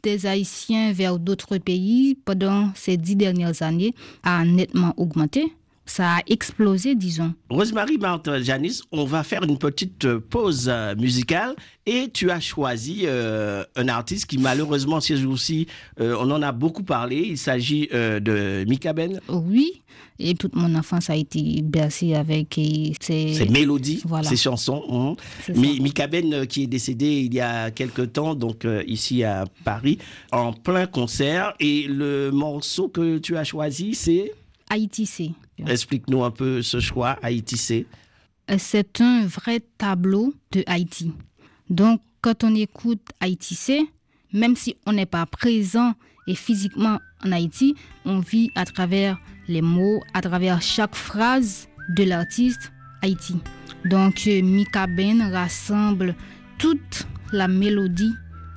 des 0.02 0.26
Haïtiens 0.26 0.93
vers 0.93 1.19
d'autres 1.19 1.58
pays 1.58 2.17
pendant 2.25 2.70
ces 2.75 2.96
dix 2.96 3.14
dernières 3.17 3.62
années 3.62 3.94
a 4.25 4.44
nettement 4.44 4.94
augmenté. 4.96 5.52
Ça 5.93 6.15
a 6.17 6.21
explosé, 6.27 6.94
disons. 6.94 7.35
Rosemary 7.50 7.99
Martin 7.99 8.41
Janice, 8.43 8.83
on 8.93 9.05
va 9.05 9.23
faire 9.23 9.43
une 9.43 9.59
petite 9.59 10.06
euh, 10.06 10.21
pause 10.21 10.67
euh, 10.73 10.94
musicale 10.97 11.55
et 11.85 12.09
tu 12.11 12.31
as 12.31 12.41
choisi 12.41 13.03
euh, 13.05 13.62
un 13.77 13.89
artiste 13.89 14.25
qui 14.25 14.39
malheureusement 14.39 15.00
ces 15.03 15.19
jours-ci, 15.19 15.67
euh, 16.00 16.17
on 16.19 16.31
en 16.31 16.41
a 16.41 16.50
beaucoup 16.50 16.83
parlé. 16.83 17.27
Il 17.33 17.37
s'agit 17.37 17.91
euh, 17.93 18.21
de 18.21 18.65
Mika 18.67 18.94
Ben, 18.94 19.21
Oui, 19.29 19.83
et 20.19 20.33
toute 20.35 20.56
mon 20.56 20.75
enfance 20.77 21.11
a 21.11 21.15
été 21.17 21.61
bercée 21.61 22.15
avec 22.15 22.59
ces... 23.03 23.35
ses 23.35 23.49
mélodies, 23.50 24.00
Voilà. 24.06 24.27
ses 24.27 24.37
chansons. 24.38 25.15
Mi- 25.55 25.79
Mika 25.79 26.06
Ben 26.06 26.47
qui 26.47 26.62
est 26.62 26.67
décédé 26.69 27.21
il 27.27 27.35
y 27.35 27.41
a 27.41 27.71
quelque 27.71 28.00
temps, 28.00 28.35
donc 28.35 28.67
ici 28.87 29.25
à 29.25 29.45
Paris, 29.62 29.99
en 30.31 30.55
plein 30.55 30.87
concert. 30.87 31.53
Et 31.61 31.85
le 31.87 32.31
morceau 32.31 32.88
que 32.88 33.19
tu 33.19 33.37
as 33.37 33.45
choisi, 33.45 33.95
c'est? 33.95 34.33
Haïti, 34.71 35.05
c'est... 35.05 35.31
Explique-nous 35.58 36.25
un 36.25 36.31
peu 36.31 36.62
ce 36.62 36.81
choix, 36.81 37.19
Haïti 37.22 37.56
c'est. 37.56 37.87
Euh, 38.50 38.56
c'est 38.58 39.00
un 39.00 39.26
vrai 39.26 39.60
tableau 39.78 40.34
de 40.50 40.64
Haïti. 40.66 41.12
Donc, 41.70 42.00
quand 42.20 42.44
on 42.44 42.54
écoute 42.54 43.02
Haïti, 43.20 43.54
c'est, 43.54 43.82
même 44.32 44.56
si 44.56 44.76
on 44.87 44.93
n'est 44.93 45.06
pas 45.06 45.26
présent 45.26 45.94
et 46.26 46.34
physiquement 46.34 46.99
en 47.25 47.32
Haïti, 47.32 47.75
on 48.04 48.18
vit 48.18 48.50
à 48.54 48.64
travers 48.64 49.18
les 49.49 49.62
mots, 49.62 50.00
à 50.14 50.21
travers 50.21 50.61
chaque 50.62 50.94
phrase 50.94 51.68
de 51.97 52.04
l'artiste 52.04 52.73
Haïti. 53.02 53.37
Donc, 53.85 54.25
euh, 54.26 54.42
Mika 54.42 54.87
Ben 54.87 55.23
rassemble 55.32 56.14
toute 56.59 57.06
la 57.32 57.49
mélodie 57.49 58.12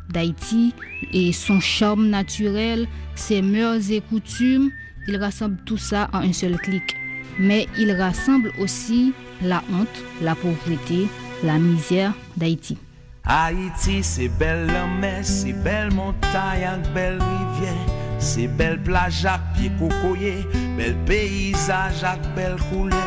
d'Haïti 0.09 0.73
et 1.11 1.31
son 1.31 1.59
charme 1.59 2.07
naturel, 2.07 2.87
ses 3.15 3.41
mœurs 3.41 3.91
et 3.91 4.01
coutumes. 4.01 4.71
Il 5.07 5.17
rassemble 5.17 5.57
tout 5.65 5.77
ça 5.77 6.09
en 6.13 6.19
un 6.19 6.33
seul 6.33 6.57
clic 6.57 6.95
mais 7.39 7.67
il 7.77 7.91
rassemble 7.91 8.51
aussi 8.59 9.13
la 9.41 9.62
honte, 9.74 10.03
la 10.21 10.35
pauvreté, 10.35 11.07
la 11.43 11.57
misère 11.57 12.13
d'Haïti. 12.38 12.77
Haïti, 13.25 14.03
c'est 14.03 14.27
belle 14.27 14.71
mer, 15.00 15.19
c'est 15.24 15.53
belle 15.53 15.91
montagne 15.91 16.81
belle 16.93 17.19
rivière, 17.19 17.74
c'est 18.19 18.47
belle 18.47 18.81
plage 18.81 19.25
avec 19.25 19.41
pied 19.55 19.71
cocoyer, 19.79 20.45
bel 20.77 20.95
paysage 21.05 22.03
avec 22.03 22.35
belle 22.35 22.57
couleur. 22.71 23.00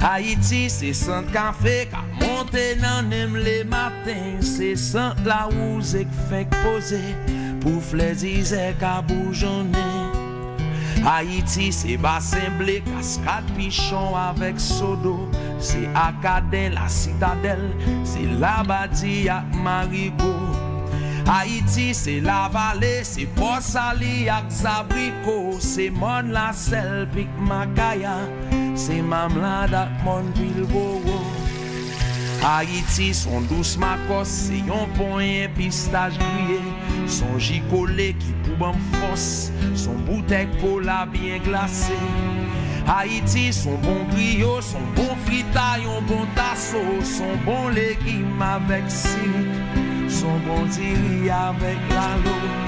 Haïti, 0.00 0.70
c'est 0.70 0.94
sans 0.94 1.24
café 1.24 1.88
qu'a 1.90 2.26
monté 2.26 2.76
dans 2.76 3.06
nem 3.06 3.36
les 3.36 3.64
matins, 3.64 4.40
c'est 4.40 4.76
sans 4.76 5.12
la 5.26 5.44
rose 5.44 5.96
qui 5.98 6.30
fait 6.30 6.48
poser, 6.62 7.14
pour 7.60 7.82
fléziser 7.82 8.74
qu'a 8.80 9.02
bourgeonner. 9.02 9.87
Haïti, 11.06 11.72
c'est 11.72 11.96
bassin 11.96 12.50
cascade 12.80 13.44
pichon 13.56 14.14
avec 14.16 14.58
sodo. 14.60 15.28
C'est 15.58 15.88
Acadien, 15.94 16.70
la 16.70 16.88
citadelle, 16.88 17.72
c'est 18.04 18.26
la 18.38 18.62
à 19.28 19.44
Marigot. 19.56 20.24
Haïti, 21.26 21.92
c'est 21.92 22.20
la 22.20 22.48
vallée, 22.50 23.04
c'est 23.04 23.26
Port 23.26 23.60
Sali 23.60 24.28
Zabrico. 24.50 25.56
C'est 25.58 25.90
Mon 25.90 26.22
la 26.22 26.52
sel, 26.52 27.08
pic 27.14 27.28
Macaya, 27.38 28.16
c'est 28.74 29.02
Mamlade 29.02 29.74
avec 29.74 30.04
Mon 30.04 30.22
Bilboro. 30.34 31.37
Haïti, 32.44 33.12
son 33.12 33.40
douce 33.42 33.76
macos, 33.78 34.24
c'est 34.24 34.58
yon 34.58 34.86
pon 34.96 35.20
yon 35.20 35.48
pistache 35.56 36.18
grillé. 36.18 36.60
Son 37.06 37.38
gicolé 37.38 38.14
qui 38.14 38.32
pou 38.44 38.64
en 38.64 38.74
force, 39.00 39.50
son 39.74 39.94
bouteille 40.06 40.48
cola 40.60 41.06
bien 41.06 41.38
glacé. 41.38 41.98
Haïti, 42.86 43.52
son 43.52 43.74
bon 43.78 44.04
griot, 44.10 44.60
son 44.60 44.80
bon 44.94 45.16
frita, 45.26 45.78
yon 45.82 46.00
bon 46.06 46.26
tasso, 46.34 46.78
son 47.02 47.36
bon 47.44 47.68
légume 47.68 48.40
avec 48.40 48.84
sirik, 48.88 50.08
son 50.08 50.38
bon 50.46 50.64
diri 50.66 51.28
avec 51.30 51.78
la 51.90 52.16
l'eau. 52.24 52.58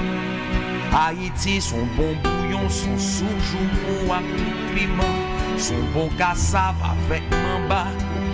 Haïti, 0.92 1.60
son 1.60 1.86
bon 1.96 2.14
bouillon 2.22 2.40
son 2.68 2.98
soujou 2.98 3.62
mou 3.62 4.12
ak 4.12 4.26
piment, 4.74 5.18
son 5.56 5.78
bon 5.94 6.10
kassav 6.18 6.74
avec 6.82 7.22
mamba, 7.30 7.86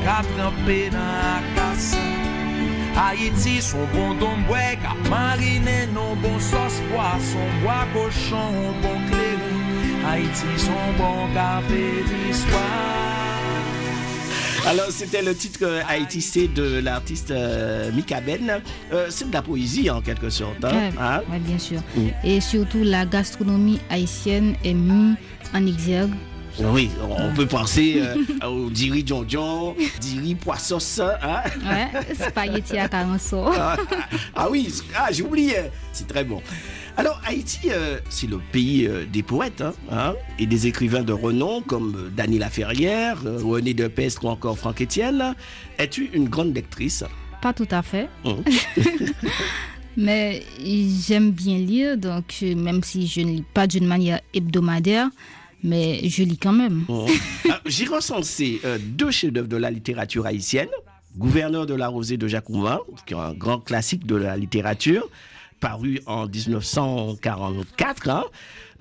ka 0.07 0.23
trempe 0.35 0.79
nan 0.95 1.43
akasa. 1.43 2.05
Haïti, 2.97 3.61
son 3.61 3.85
bon 3.93 4.15
domboué, 4.17 4.79
ka 4.83 4.95
marine 5.11 5.91
non 5.93 6.15
bon 6.23 6.39
sauce 6.41 6.81
poisson, 6.91 7.45
bois 7.63 7.85
cochon, 7.93 8.73
bon 8.83 8.97
clairin. 9.11 9.61
Haïti, 10.09 10.47
son 10.57 10.87
bon 10.97 11.27
café 11.35 12.05
d'histoire. 12.09 12.63
Alors, 14.67 14.91
c'était 14.91 15.23
le 15.23 15.33
titre 15.35 15.61
euh, 15.63 15.83
Haïti, 15.89 16.21
c'est 16.21 16.49
de 16.49 16.81
l'artiste 16.81 17.31
euh, 17.31 17.93
Mika 17.93 18.21
Ben. 18.21 18.61
Euh, 18.93 19.07
c'est 19.11 19.29
de 19.29 19.33
la 19.33 19.43
poésie 19.43 19.89
en 19.91 20.01
quelque 20.01 20.29
sorte. 20.29 20.65
Hein? 20.65 20.73
Ouais, 20.73 20.91
Hein? 20.99 21.21
ouais, 21.31 21.39
bien 21.39 21.59
sûr. 21.59 21.81
Mm. 21.97 22.09
Et 22.25 22.41
surtout, 22.41 22.83
la 22.83 23.07
gastronomie 23.07 23.79
haïtienne 23.91 24.55
est 24.65 24.75
mise 24.75 25.15
en 25.55 25.65
exergue. 25.67 26.15
Oui, 26.59 26.91
on 27.03 27.35
peut 27.35 27.47
penser 27.47 28.01
euh, 28.01 28.47
au 28.47 28.71
diri 28.71 29.03
John 29.05 29.25
John, 29.29 29.75
diri 30.01 30.35
poisson, 30.35 30.79
hein? 31.23 31.43
Ouais, 31.65 32.15
spaghetti 32.15 32.79
à 32.79 32.89
carançon. 32.89 33.45
ah, 33.59 33.77
ah 34.35 34.49
oui, 34.51 34.73
ah, 34.95 35.09
j'ai 35.11 35.23
oublié. 35.23 35.57
C'est 35.93 36.07
très 36.07 36.25
bon. 36.25 36.43
Alors, 36.97 37.21
Haïti, 37.27 37.71
euh, 37.71 37.99
c'est 38.09 38.29
le 38.29 38.39
pays 38.39 38.87
euh, 38.87 39.05
des 39.05 39.23
poètes 39.23 39.61
hein, 39.61 39.75
hein, 39.91 40.15
et 40.39 40.47
des 40.47 40.67
écrivains 40.67 41.03
de 41.03 41.13
renom 41.13 41.61
comme 41.61 41.95
euh, 41.95 42.11
Dany 42.11 42.39
Laferrière, 42.39 43.19
euh, 43.27 43.39
René 43.43 43.75
Depestre 43.75 44.25
ou 44.25 44.29
encore 44.29 44.57
Franck 44.57 44.81
Etienne. 44.81 45.35
Es-tu 45.79 46.09
une 46.15 46.29
grande 46.29 46.55
lectrice? 46.55 47.05
Pas 47.43 47.53
tout 47.53 47.69
à 47.71 47.83
fait. 47.83 48.09
Mhm. 48.25 48.43
Mais 49.97 50.43
j'aime 50.63 51.31
bien 51.31 51.59
lire, 51.59 51.97
donc 51.97 52.37
euh, 52.43 52.55
même 52.55 52.83
si 52.83 53.07
je 53.07 53.21
ne 53.21 53.31
lis 53.37 53.45
pas 53.55 53.67
d'une 53.67 53.87
manière 53.87 54.21
hebdomadaire, 54.35 55.09
mais 55.67 56.09
je 56.09 56.23
lis 56.23 56.39
quand 56.39 56.53
même. 56.53 56.85
Mhm. 56.89 57.07
Ah, 57.51 57.61
J'ai 57.67 57.85
recensé 57.87 58.61
euh, 58.65 58.79
deux 58.81 59.11
chefs-d'œuvre 59.11 59.49
de 59.49 59.57
la 59.57 59.71
littérature 59.71 60.25
haïtienne. 60.27 60.69
Gouverneur 61.17 61.65
de 61.67 61.75
la 61.75 61.89
Rosée 61.89 62.17
de 62.17 62.27
Jacques 62.29 62.51
Ouvin, 62.51 62.81
qui 63.07 63.15
est 63.15 63.17
un 63.17 63.33
grand 63.35 63.59
classique 63.61 64.05
de 64.07 64.17
la 64.17 64.37
littérature, 64.37 65.09
paru 65.61 66.01
en 66.07 66.27
1944. 66.27 68.09
Hein. 68.11 68.25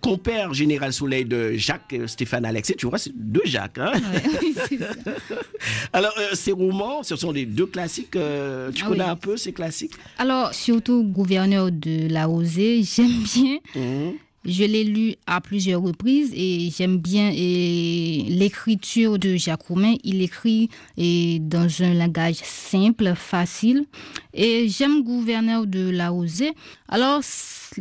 Compère 0.02 0.54
Général 0.54 0.92
Soleil 0.94 1.26
de 1.26 1.54
Jacques 1.54 1.94
euh, 1.94 2.06
Stéphane 2.08 2.46
Alexis, 2.46 2.76
tu 2.78 2.86
vois, 2.88 2.98
c'est 3.00 3.14
deux 3.16 3.42
Jacques. 3.46 3.78
Hein. 3.80 3.94
Ouais, 3.94 4.52
c'est 4.70 4.78
ça. 4.78 4.90
Alors, 5.94 6.14
euh, 6.20 6.30
ces 6.34 6.52
romans, 6.52 7.02
ce 7.02 7.16
sont 7.16 7.32
les 7.32 7.46
deux 7.46 7.66
classiques. 7.66 8.16
euh, 8.16 8.72
tu 8.72 8.84
Ah 8.86 8.90
connais 8.90 9.04
oui. 9.06 9.10
un 9.10 9.16
peu 9.16 9.38
ces 9.38 9.54
classiques? 9.54 9.94
Alors, 10.18 10.54
surtout 10.54 11.04
gouverneur 11.04 11.72
de 11.72 12.08
la 12.12 12.26
Rosée, 12.26 12.84
j'aime 12.84 13.24
bien. 13.34 13.58
Mhm. 13.76 14.14
Je 14.46 14.64
l'ai 14.64 14.84
lu 14.84 15.16
à 15.26 15.42
plusieurs 15.42 15.82
reprises 15.82 16.32
et 16.36 16.70
j'aime 16.70 16.98
bien 16.98 17.32
l'écriture 17.32 19.18
de 19.18 19.36
Jacques 19.38 19.64
Roumain. 19.64 19.96
Il 20.04 20.22
écrit 20.22 20.70
et, 20.98 21.40
dans 21.40 21.68
un 21.82 21.96
langage 21.96 22.36
simple, 22.44 23.14
facile. 23.16 23.86
Et 24.34 24.68
j'aime 24.70 25.04
Gouverneur 25.04 25.66
de 25.66 25.90
la 25.90 26.10
Rosée. 26.10 26.52
Alors, 26.88 27.22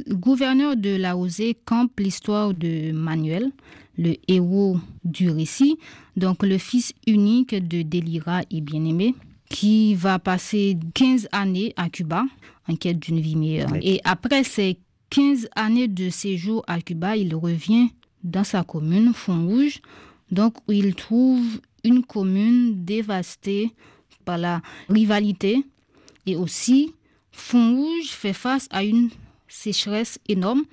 Gouverneur 0.09 0.77
de 0.77 0.97
la 0.97 1.13
Rosée 1.13 1.55
campe 1.67 2.01
l'histoire 2.01 2.55
de 2.55 2.93
Manuel, 2.93 3.51
le 3.99 4.17
héros 4.27 4.79
du 5.05 5.31
récit, 5.31 5.79
donc 6.17 6.43
le 6.43 6.57
fils 6.57 6.95
unique 7.07 7.55
de 7.55 7.83
Délira 7.83 8.41
et 8.51 8.63
Bien-Aimé, 8.63 9.15
qui 9.51 9.95
va 9.95 10.19
passer 10.19 10.79
15 10.95 11.29
années 11.31 11.75
à 11.77 11.91
Cuba 11.91 12.25
en 12.67 12.77
quête 12.77 12.99
d'une 12.99 13.21
vie 13.21 13.37
meilleure. 13.37 13.71
Et 13.83 14.01
après 14.05 14.43
ces 14.43 14.79
15 15.15 15.49
années 15.55 15.87
de 15.87 16.11
séjour 16.11 16.65
à 16.67 16.81
Cuba, 16.81 17.17
il 17.17 17.37
revient 17.37 17.91
dans 18.25 18.43
sa 18.43 18.65
commune, 18.65 19.15
Font-Rouge, 19.15 19.81
donc 20.33 20.57
où 20.67 20.73
il 20.73 20.97
trouve 20.97 21.61
une 21.85 22.05
commune 22.05 22.85
dévastée 22.85 23.71
par 24.25 24.39
la 24.39 24.61
rivalité. 24.89 25.65
Et 26.27 26.35
aussi 26.35 26.95
Font-Rouge 27.31 28.09
fait 28.09 28.33
face 28.33 28.67
à 28.73 28.83
une 28.83 29.09
sécheresse 29.47 30.19
énorme. 30.27 30.65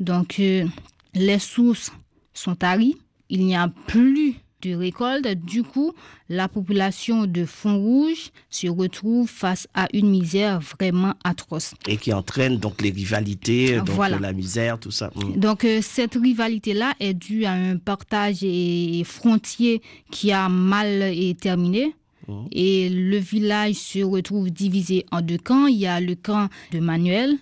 Donc 0.00 0.40
euh, 0.40 0.66
les 1.14 1.38
sources 1.38 1.92
sont 2.32 2.56
taries, 2.56 2.96
il 3.28 3.46
n'y 3.46 3.54
a 3.54 3.68
plus 3.86 4.34
de 4.64 4.74
récolte. 4.74 5.26
Du 5.44 5.62
coup, 5.62 5.92
la 6.28 6.48
population 6.48 7.26
de 7.26 7.44
Font-Rouge 7.44 8.30
se 8.50 8.66
retrouve 8.68 9.28
face 9.28 9.68
à 9.74 9.88
une 9.92 10.08
misère 10.08 10.60
vraiment 10.60 11.14
atroce. 11.24 11.74
Et 11.86 11.96
qui 11.96 12.12
entraîne 12.12 12.56
donc 12.58 12.80
les 12.82 12.90
rivalités, 12.90 13.76
donc 13.76 13.90
Voilà. 13.90 14.18
la 14.18 14.32
misère, 14.32 14.78
tout 14.78 14.90
ça. 14.90 15.10
Mhm. 15.16 15.36
Donc 15.38 15.64
euh, 15.64 15.80
cette 15.82 16.14
rivalité-là 16.14 16.94
est 17.00 17.14
due 17.14 17.44
à 17.44 17.52
un 17.52 17.76
partage 17.76 18.38
et 18.42 19.02
frontier 19.04 19.82
qui 20.10 20.32
a 20.32 20.48
mal 20.48 21.14
terminé. 21.40 21.94
Mhm. 22.28 22.46
Et 22.52 22.88
le 22.88 23.18
village 23.18 23.74
se 23.74 23.98
retrouve 24.02 24.50
divisé 24.50 25.04
en 25.12 25.20
deux 25.20 25.38
camps. 25.38 25.66
Il 25.66 25.76
y 25.76 25.86
a 25.86 26.00
le 26.00 26.14
camp 26.14 26.48
de 26.72 26.80
Manuel 26.80 27.36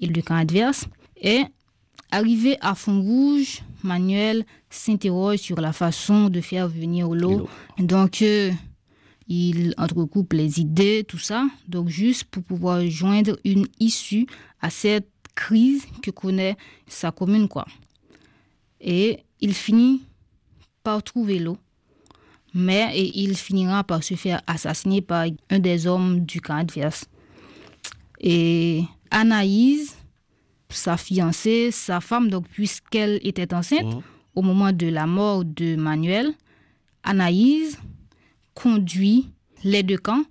et 0.00 0.06
le 0.06 0.22
camp 0.22 0.36
adverse. 0.36 0.86
Et 1.20 1.42
arrivé 2.10 2.56
à 2.60 2.74
Font-Rouge, 2.74 3.62
Manuel 3.82 4.44
s'interroge 4.70 5.38
sur 5.38 5.60
la 5.60 5.72
façon 5.72 6.28
de 6.28 6.40
faire 6.40 6.68
venir 6.68 7.08
l'eau. 7.08 7.38
L'eau. 7.38 7.48
Donc, 7.78 8.22
euh, 8.22 8.52
il 9.28 9.74
entrecoupe 9.76 10.32
les 10.32 10.60
idées, 10.60 11.04
tout 11.06 11.18
ça. 11.18 11.46
Donc, 11.68 11.88
juste 11.88 12.24
pour 12.24 12.42
pouvoir 12.42 12.84
joindre 12.86 13.38
une 13.44 13.66
issue 13.78 14.26
à 14.60 14.70
cette 14.70 15.10
crise 15.34 15.86
que 16.02 16.10
connaît 16.10 16.56
sa 16.86 17.12
commune, 17.12 17.48
quoi. 17.48 17.66
Et 18.80 19.20
il 19.40 19.54
finit 19.54 20.02
par 20.82 21.02
trouver 21.02 21.38
l'eau. 21.38 21.58
Mais 22.54 22.98
et 22.98 23.20
il 23.20 23.36
finira 23.36 23.84
par 23.84 24.02
se 24.02 24.14
faire 24.14 24.40
assassiner 24.46 25.02
par 25.02 25.26
un 25.50 25.58
des 25.58 25.86
hommes 25.86 26.20
du 26.20 26.40
camp 26.40 26.56
adverse. 26.56 27.04
Et 28.20 28.84
Anaïs, 29.10 29.97
sa 30.70 30.96
fiancée, 30.96 31.70
sa 31.70 32.00
femme, 32.00 32.28
donc 32.28 32.46
puisqu'elle 32.48 33.18
était 33.22 33.54
enceinte 33.54 33.84
Mhm. 33.94 34.02
au 34.34 34.42
moment 34.42 34.72
de 34.72 34.86
la 34.88 35.06
mort 35.06 35.44
de 35.44 35.76
Manuel, 35.76 36.32
Anaïs 37.02 37.78
conduit 38.54 39.28
les 39.64 39.82
deux 39.82 39.98
camps. 39.98 40.24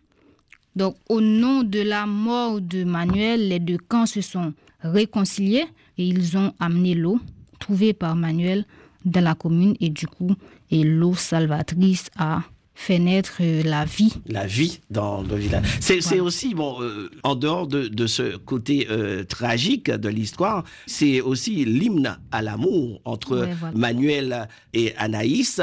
Donc, 0.75 0.95
au 1.09 1.21
nom 1.21 1.63
de 1.63 1.79
la 1.81 2.05
mort 2.05 2.61
de 2.61 2.83
Manuel, 2.83 3.47
les 3.49 3.59
deux 3.59 3.77
camps 3.79 4.05
se 4.05 4.21
sont 4.21 4.53
réconciliés 4.81 5.65
et 5.97 6.07
ils 6.07 6.37
ont 6.37 6.53
amené 6.59 6.93
l'eau 6.93 7.19
trouvée 7.59 7.93
par 7.93 8.15
Manuel 8.15 8.65
dans 9.05 9.23
la 9.23 9.33
commune 9.33 9.75
et 9.79 9.89
du 9.89 10.05
coup, 10.07 10.35
et 10.69 10.83
l'eau 10.83 11.15
salvatrice 11.15 12.09
a 12.17 12.43
fait 12.79 12.99
naître 12.99 13.37
euh, 13.41 13.63
la 13.63 13.85
vie. 13.85 14.13
La 14.27 14.45
vie 14.45 14.79
dans 14.91 15.23
le 15.23 15.35
village. 15.35 15.65
C'est 15.81 15.99
c'est 15.99 16.09
Voilà. 16.15 16.23
aussi, 16.23 16.53
bon, 16.53 16.79
euh, 16.81 17.09
en 17.23 17.33
dehors 17.35 17.65
de, 17.67 17.87
de 17.87 18.05
ce 18.07 18.37
côté 18.37 18.87
euh, 18.91 19.23
tragique 19.23 19.89
de 19.89 20.09
l'histoire, 20.09 20.63
c'est 20.85 21.19
aussi 21.19 21.65
l'hymne 21.65 22.17
à 22.31 22.41
l'amour 22.43 23.01
entre 23.03 23.39
Ouais, 23.39 23.53
voilà. 23.59 23.75
Manuel 23.77 24.47
et 24.73 24.95
Anaïs. 24.97 25.59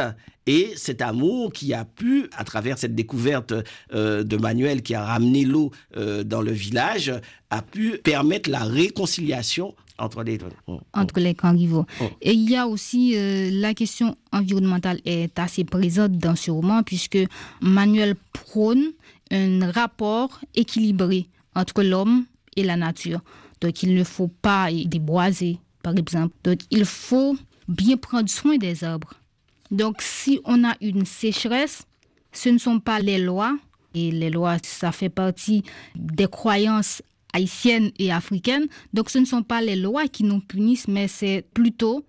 Et 0.47 0.73
cet 0.76 1.00
amour 1.00 1.52
qui 1.54 1.73
a 1.73 1.87
pu, 1.87 2.28
à 2.37 2.44
travers 2.44 2.76
cette 2.76 2.94
découverte 2.94 3.54
euh, 3.94 4.23
de 4.25 4.37
Manuel 4.37 4.83
qui 4.83 4.94
a 4.94 5.02
ramené 5.02 5.44
l'eau 5.47 5.71
euh, 5.97 6.23
dans 6.25 6.42
le 6.42 6.52
village, 6.52 7.11
a 7.49 7.62
pu 7.62 7.97
permettre 8.04 8.50
la 8.50 8.64
réconciliation 8.64 9.75
entre 9.98 10.22
les 10.22 10.38
deux. 10.38 10.48
entre 10.92 11.20
les 11.20 11.34
camps 11.34 11.52
rivaux. 11.52 11.86
Oh. 12.00 12.04
Et 12.20 12.32
il 12.32 12.50
y 12.50 12.56
a 12.56 12.66
aussi 12.66 13.16
euh, 13.16 13.50
la 13.52 13.74
question 13.74 14.16
environnementale 14.32 15.00
est 15.04 15.38
assez 15.38 15.64
présente 15.64 16.12
dans 16.12 16.36
ce 16.36 16.50
roman 16.50 16.82
puisque 16.82 17.18
Manuel 17.60 18.16
prône 18.32 18.92
un 19.30 19.70
rapport 19.70 20.40
équilibré 20.54 21.26
entre 21.54 21.82
l'homme 21.82 22.24
et 22.56 22.64
la 22.64 22.76
nature. 22.76 23.20
Donc 23.60 23.82
il 23.82 23.94
ne 23.94 24.04
faut 24.04 24.28
pas 24.28 24.68
déboiser, 24.70 25.58
par 25.82 25.96
exemple. 25.96 26.34
Donc 26.42 26.60
il 26.70 26.84
faut 26.84 27.36
bien 27.68 27.96
prendre 27.96 28.28
soin 28.28 28.56
des 28.56 28.84
arbres. 28.84 29.14
Donc 29.70 30.02
si 30.02 30.40
on 30.44 30.64
a 30.64 30.74
une 30.80 31.06
sécheresse, 31.06 31.84
ce 32.32 32.48
ne 32.48 32.58
sont 32.58 32.80
pas 32.80 32.98
les 32.98 33.18
lois, 33.18 33.56
et 33.94 34.10
les 34.10 34.30
lois, 34.30 34.56
ça 34.62 34.92
fait 34.92 35.08
partie 35.08 35.62
des 35.94 36.26
croyances 36.26 37.00
haïtiennes 37.34 37.90
et 37.98 38.10
africaines. 38.10 38.66
Donc 38.94 39.10
ce 39.10 39.18
ne 39.18 39.26
sont 39.26 39.42
pas 39.42 39.60
les 39.60 39.76
lois 39.76 40.08
qui 40.08 40.24
nous 40.24 40.40
punissent, 40.40 40.88
mais 40.88 41.08
c'est 41.08 41.44
plutôt 41.52 42.06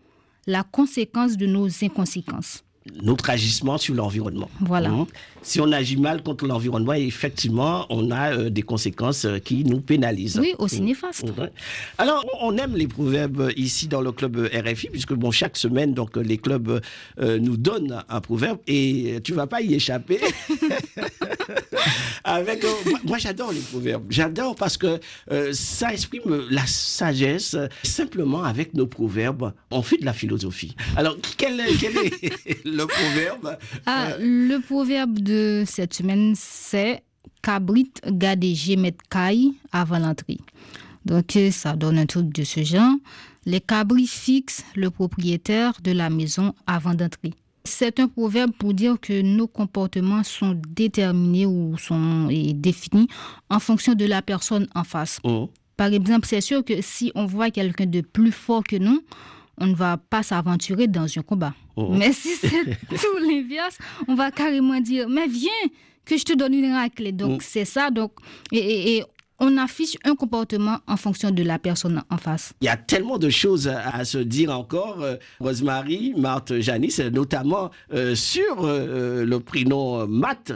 la 0.48 0.63
conséquence 0.63 1.36
de 1.36 1.48
nos 1.48 1.67
inconséquences. 1.84 2.64
Notre 3.01 3.30
agissement 3.30 3.77
sur 3.77 3.96
l'environnement. 3.96 4.50
Voilà. 4.62 4.89
Hein? 4.89 5.08
Si 5.42 5.60
on 5.60 5.72
agit 5.72 5.98
mal 5.98 6.24
contre 6.24 6.46
l'environnement, 6.46 6.94
effectivement, 6.94 7.86
on 7.89 8.12
a 8.12 8.34
euh, 8.34 8.50
des 8.50 8.62
conséquences 8.62 9.25
euh, 9.25 9.39
qui 9.39 9.63
nous 9.63 9.82
pénalisent. 9.82 10.39
Oui, 10.39 10.54
aussi 10.60 10.82
néfastes. 10.82 11.32
Ouais. 11.38 11.51
Alors, 11.98 12.25
on 12.42 12.58
aime 12.58 12.75
les 12.75 12.88
proverbes 12.88 13.51
ici 13.56 13.88
dans 13.88 14.01
le 14.01 14.12
club 14.12 14.38
RFI, 14.38 14.89
puisque 14.89 15.13
bon, 15.13 15.32
chaque 15.32 15.58
semaine, 15.58 15.94
donc 15.94 16.15
les 16.18 16.38
clubs 16.38 16.82
euh, 17.20 17.39
nous 17.39 17.58
donnent 17.58 18.04
un 18.08 18.22
proverbe 18.22 18.60
et 18.68 19.20
tu 19.24 19.34
vas 19.34 19.48
pas 19.48 19.62
y 19.62 19.74
échapper. 19.74 20.20
Avec, 22.24 22.63
euh, 22.63 22.70
moi, 23.04 23.18
j'adore 23.20 23.51
les 23.51 23.60
proverbes. 23.60 24.06
J'adore 24.10 24.56
parce 24.56 24.77
que 24.77 25.00
euh, 25.32 25.51
ça 25.54 25.94
exprime 25.94 26.48
la 26.50 26.65
sagesse. 26.65 27.56
Simplement, 27.84 28.44
avec 28.44 28.74
nos 28.74 28.88
proverbes, 28.88 29.54
on 29.70 29.84
fait 29.84 29.98
de 29.98 30.06
la 30.06 30.13
philosophie. 30.13 30.75
Alors, 30.96 31.18
quel 31.38 31.62
quel 31.80 31.98
est 31.98 32.65
le 32.75 32.86
proverbe 32.86 33.58
Ah, 33.86 34.10
le 34.20 34.60
proverbe 34.60 35.20
de 35.20 35.63
cette 35.65 35.94
semaine, 35.94 36.34
c'est 36.36 37.03
Cabrit 37.41 37.91
gadégé 38.08 38.75
met 38.75 38.96
caille 39.10 39.53
avant 39.72 40.00
l'entrée. 40.00 40.39
Donc, 41.05 41.36
euh, 41.36 41.51
ça 41.51 41.75
donne 41.75 42.00
un 42.00 42.08
truc 42.08 42.34
de 42.34 42.44
ce 42.44 42.63
genre. 42.63 42.96
Les 43.46 43.62
cabris 43.62 44.08
fixent 44.08 44.63
le 44.75 44.89
propriétaire 44.89 45.74
de 45.84 45.91
la 45.91 46.10
maison 46.10 46.55
avant 46.65 46.96
d'entrer. 46.96 47.34
C'est 47.63 48.00
un 48.00 48.08
proverbe 48.08 48.51
pour 48.58 48.74
dire 48.74 48.98
que 49.00 49.22
nos 49.22 49.48
comportements 49.48 50.24
sont 50.24 50.60
déterminés 50.70 51.46
ou 51.46 51.77
sont 51.77 52.27
définis 52.55 53.08
en 53.50 53.60
fonction 53.60 53.94
de 53.94 54.05
la 54.05 54.24
personne 54.24 54.67
en 54.74 54.84
face. 54.84 55.20
Oh. 55.24 55.50
Par 55.77 55.94
exemple, 55.94 56.25
c'est 56.27 56.41
sûr 56.41 56.65
que 56.65 56.82
si 56.82 57.12
on 57.13 57.25
voit 57.25 57.51
quelqu'un 57.51 57.86
de 57.86 58.01
plus 58.01 58.32
fort 58.32 58.63
que 58.63 58.77
nous, 58.77 59.01
on 59.58 59.68
ne 59.68 59.76
va 59.76 59.98
pas 59.98 60.24
s'aventurer 60.24 60.88
dans 60.88 61.06
un 61.18 61.22
combat. 61.22 61.54
Oh. 61.76 61.90
Mais 61.94 62.12
si 62.14 62.30
c'est 62.36 62.50
tout 62.90 63.18
l'inverse, 63.22 63.78
on 64.08 64.16
va 64.16 64.32
carrément 64.32 64.80
dire, 64.80 65.08
mais 65.10 65.28
viens, 65.28 65.50
que 66.06 66.18
je 66.18 66.24
te 66.24 66.34
donne 66.38 66.54
une 66.54 66.72
raclée. 66.74 67.12
Donc, 67.12 67.40
Oh. 67.42 67.44
c'est 67.46 67.66
ça. 67.66 67.90
Donc, 67.90 68.12
et, 68.52 68.58
et- 68.60 68.98
et 68.98 69.04
on 69.40 69.58
affiche 69.58 69.98
un 70.06 70.16
comportement 70.16 70.78
en 70.88 70.96
fonction 70.96 71.30
de 71.30 71.44
la 71.44 71.60
personne 71.60 72.02
en 72.10 72.18
face. 72.18 72.54
Il 72.62 72.66
y 72.66 72.70
a 72.70 72.78
tellement 72.78 73.18
de 73.18 73.30
choses 73.30 73.68
à, 73.68 74.06
se 74.06 74.18
dire 74.20 74.50
encore, 74.58 75.02
euh, 75.02 75.16
Rosemary, 75.42 76.14
Marthe, 76.16 76.60
Janice, 76.62 77.00
notamment 77.00 77.70
euh, 77.94 78.16
sur 78.16 78.64
euh, 78.64 79.26
le 79.26 79.40
prénom 79.42 80.08
Matt. 80.08 80.54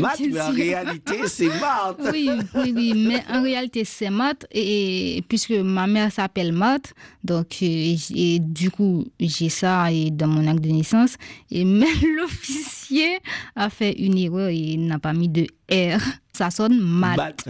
Matt, 0.00 0.20
mais 0.20 0.40
en 0.40 0.50
réalité, 0.50 1.26
c'est 1.26 1.48
Marthe. 1.60 2.00
Oui, 2.12 2.30
oui, 2.54 2.72
oui, 2.74 2.92
mais 2.94 3.22
en 3.30 3.42
réalité, 3.42 3.84
c'est 3.84 4.10
Matt, 4.10 4.46
et, 4.50 5.18
et 5.18 5.22
puisque 5.22 5.50
ma 5.50 5.86
mère 5.86 6.12
s'appelle 6.12 6.52
Matt, 6.52 6.92
donc, 7.24 7.46
euh, 7.62 7.66
et, 7.66 7.96
et 8.14 8.38
du 8.38 8.70
coup, 8.70 9.04
j'ai 9.20 9.48
ça 9.48 9.90
et 9.92 10.10
dans 10.10 10.28
mon 10.28 10.46
acte 10.46 10.60
de 10.62 10.70
naissance, 10.70 11.16
et 11.50 11.64
même 11.64 11.88
l'officier 12.16 13.18
a 13.56 13.70
fait 13.70 13.92
une 13.92 14.18
erreur, 14.18 14.50
il 14.50 14.86
n'a 14.86 14.98
pas 14.98 15.12
mis 15.12 15.28
de 15.28 15.46
R. 15.70 16.00
Ça 16.38 16.52
sonne 16.52 16.78
Matt. 16.78 17.16
Matt. 17.16 17.48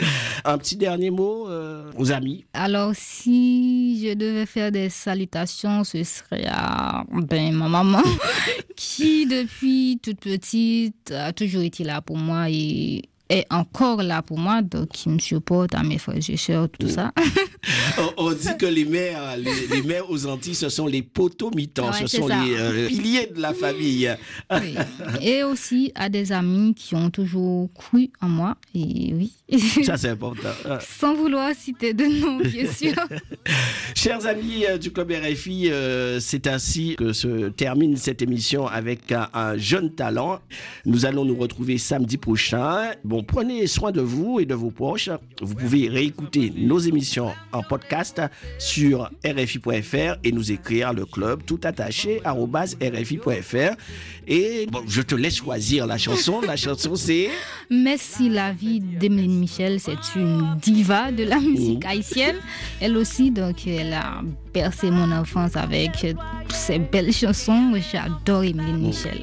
Un 0.46 0.56
petit 0.56 0.76
dernier 0.76 1.10
mot 1.10 1.50
euh, 1.50 1.92
aux 1.98 2.12
amis. 2.12 2.46
Alors, 2.54 2.92
si 2.94 4.02
je 4.02 4.14
devais 4.14 4.46
faire 4.46 4.72
des 4.72 4.88
salutations, 4.88 5.84
ce 5.84 6.02
serait 6.02 6.46
à 6.48 7.04
ben, 7.12 7.52
ma 7.52 7.68
maman, 7.68 8.00
qui 8.74 9.26
depuis 9.26 10.00
toute 10.02 10.20
petite 10.20 11.10
a 11.10 11.34
toujours 11.34 11.60
été 11.60 11.84
là 11.84 12.00
pour 12.00 12.16
moi 12.16 12.48
et 12.48 13.02
est 13.32 13.46
encore 13.50 14.02
là 14.02 14.22
pour 14.22 14.38
moi, 14.38 14.62
donc 14.62 14.88
qui 14.90 15.08
me 15.08 15.18
supporte 15.18 15.74
à 15.74 15.82
mes 15.82 15.98
frères 15.98 16.16
et 16.28 16.36
sœurs, 16.36 16.68
tout 16.78 16.88
ça. 16.88 17.12
On, 17.98 18.26
on 18.28 18.32
dit 18.32 18.48
que 18.58 18.66
les 18.66 18.84
mères, 18.84 19.36
les, 19.36 19.66
les 19.68 19.82
mères 19.82 20.10
aux 20.10 20.26
Antilles, 20.26 20.54
ce 20.56 20.68
sont 20.68 20.86
les 20.86 21.02
poteaux 21.02 21.50
mitants, 21.54 21.90
Ouais, 21.92 22.06
ce 22.06 22.16
sont 22.18 22.26
ça. 22.28 22.42
les 22.44 22.54
euh, 22.56 22.88
piliers 22.88 23.28
de 23.34 23.40
la 23.40 23.54
famille. 23.54 24.10
Oui. 24.50 24.74
Et 25.22 25.42
aussi 25.44 25.92
à 25.94 26.08
des 26.08 26.32
amis 26.32 26.74
qui 26.74 26.94
ont 26.94 27.08
toujours 27.10 27.70
cru 27.74 28.10
en 28.20 28.28
moi, 28.28 28.56
et 28.74 29.14
oui. 29.14 29.32
Ça, 29.84 29.96
c'est 29.96 30.08
important. 30.16 30.48
Euh, 30.66 30.78
Sans 30.80 31.14
vouloir 31.14 31.54
citer 31.54 31.94
de 31.94 32.04
nom, 32.04 32.38
bien 32.38 32.70
sûr. 32.70 32.94
Chers 33.94 34.26
amis 34.26 34.64
euh, 34.68 34.78
du 34.78 34.90
Club 34.92 35.12
RFI, 35.12 35.70
euh, 35.70 36.18
c'est 36.20 36.46
ainsi 36.46 36.96
que 36.96 37.12
se 37.12 37.48
termine 37.50 37.96
cette 37.96 38.22
émission 38.22 38.66
avec 38.66 39.12
un, 39.12 39.28
un 39.34 39.56
jeune 39.56 39.90
talent. 39.94 40.40
Nous 40.86 41.06
allons 41.06 41.24
nous 41.24 41.36
retrouver 41.36 41.78
samedi 41.78 42.16
prochain. 42.16 42.92
Bon, 43.04 43.21
prenez 43.22 43.66
soin 43.66 43.92
de 43.92 44.00
vous 44.00 44.40
et 44.40 44.46
de 44.46 44.54
vos 44.54 44.70
proches. 44.70 45.10
Vous 45.40 45.54
pouvez 45.54 45.88
réécouter 45.88 46.52
nos 46.56 46.78
émissions 46.78 47.30
en 47.52 47.62
podcast 47.62 48.20
sur 48.58 49.10
rfi.fr 49.24 50.16
et 50.24 50.32
nous 50.32 50.52
écrire 50.52 50.92
le 50.92 51.06
club 51.06 51.42
tout 51.44 51.60
attaché 51.64 52.20
rfi.fr. 52.24 53.76
Et 54.26 54.66
bon, 54.70 54.82
je 54.86 55.02
te 55.02 55.14
laisse 55.14 55.36
choisir 55.36 55.86
la 55.86 55.98
chanson. 55.98 56.40
La 56.40 56.56
chanson, 56.56 56.94
c'est 56.96 57.30
Merci 57.70 58.28
la 58.28 58.52
vie 58.52 58.80
d'Emeline 58.80 59.38
Michel, 59.38 59.80
c'est 59.80 60.14
une 60.16 60.56
diva 60.60 61.12
de 61.12 61.24
la 61.24 61.38
musique 61.38 61.84
haïtienne. 61.84 62.36
Elle 62.80 62.96
aussi, 62.96 63.30
donc, 63.30 63.66
elle 63.66 63.92
a 63.92 64.22
bercé 64.52 64.90
mon 64.90 65.10
enfance 65.12 65.56
avec 65.56 66.04
euh, 66.04 66.14
ses 66.48 66.78
belles 66.78 67.12
chansons. 67.12 67.72
J'adore 67.92 68.44
Emeline 68.44 68.78
Michel. 68.78 69.22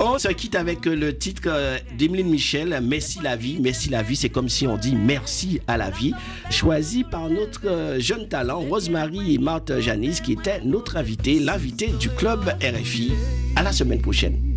On 0.00 0.18
se 0.18 0.28
quitte 0.28 0.56
avec 0.56 0.86
le 0.86 1.16
titre 1.16 1.42
euh, 1.46 1.78
d'Emeline 1.96 2.28
Michel, 2.28 2.80
Merci 2.82 3.20
la 3.22 3.36
vie. 3.36 3.58
Merci 3.60 3.90
la 3.90 4.02
vie, 4.02 4.16
c'est 4.16 4.28
comme 4.28 4.48
si 4.48 4.66
on 4.66 4.76
dit 4.76 4.96
merci 4.96 5.60
à 5.68 5.76
la 5.76 5.90
vie. 5.90 6.12
Choisi 6.50 7.04
par 7.04 7.28
notre 7.28 7.66
euh, 7.66 8.00
jeune 8.00 8.28
talent, 8.28 8.60
Rosemary 8.60 9.34
et 9.34 9.38
Marthe 9.38 9.78
Janice, 9.80 10.20
qui 10.20 10.32
était 10.32 10.60
notre 10.64 10.96
invité, 10.96 11.38
l'invité 11.38 11.88
du 12.00 12.10
club 12.10 12.40
RFI. 12.60 13.12
À 13.56 13.62
la 13.62 13.72
semaine 13.72 14.00
prochaine. 14.00 14.53